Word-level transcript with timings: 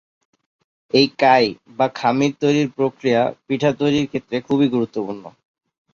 এই 0.93 1.07
কাই 1.19 1.45
বা 1.77 1.87
খামির 1.95 2.33
তৈরির 2.41 2.69
প্রক্রিয়া 2.77 3.21
পিঠা 3.45 3.71
তৈরির 3.79 4.09
ক্ষেত্রে 4.11 4.37
খুবই 4.47 4.67
গুরুত্বপূর্ণ। 4.67 5.23